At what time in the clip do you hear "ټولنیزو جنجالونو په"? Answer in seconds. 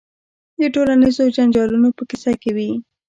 0.75-2.03